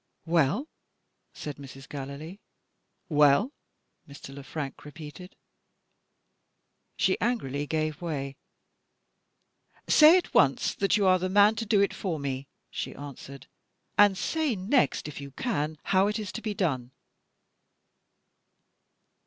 "Well?" 0.25 0.67
said 1.31 1.57
Mrs. 1.57 1.87
Gallilee. 1.87 2.39
"Well?" 3.07 3.51
Mr. 4.09 4.33
Le 4.33 4.41
Frank 4.41 4.83
repeated. 4.83 5.35
She 6.97 7.21
angrily 7.21 7.67
gave 7.67 8.01
way. 8.01 8.35
"Say 9.87 10.17
at 10.17 10.33
once 10.33 10.73
that 10.73 10.97
you 10.97 11.05
are 11.05 11.19
the 11.19 11.29
man 11.29 11.53
to 11.57 11.67
do 11.67 11.81
it 11.81 11.93
for 11.93 12.17
me!" 12.19 12.47
she 12.71 12.95
answered. 12.95 13.45
"And 13.95 14.17
say 14.17 14.55
next 14.55 15.07
if 15.07 15.21
you 15.21 15.29
can 15.29 15.77
how 15.83 16.07
it 16.07 16.17
is 16.17 16.31
to 16.31 16.41
be 16.41 16.55
done." 16.55 16.89